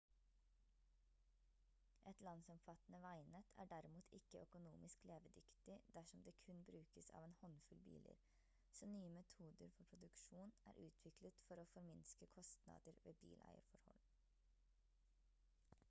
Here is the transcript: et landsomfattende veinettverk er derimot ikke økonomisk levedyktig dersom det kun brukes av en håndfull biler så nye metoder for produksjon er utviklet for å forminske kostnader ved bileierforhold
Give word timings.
et 2.11 2.21
landsomfattende 2.27 3.01
veinettverk 3.03 3.51
er 3.63 3.69
derimot 3.73 4.09
ikke 4.19 4.41
økonomisk 4.45 5.05
levedyktig 5.09 5.75
dersom 5.99 6.23
det 6.29 6.33
kun 6.47 6.63
brukes 6.71 7.11
av 7.19 7.27
en 7.27 7.37
håndfull 7.41 7.83
biler 7.91 8.25
så 8.79 8.91
nye 8.95 9.13
metoder 9.19 9.71
for 9.77 9.89
produksjon 9.93 10.55
er 10.73 10.83
utviklet 10.87 11.43
for 11.51 11.65
å 11.65 11.69
forminske 11.75 12.31
kostnader 12.39 12.99
ved 13.09 13.21
bileierforhold 13.27 14.11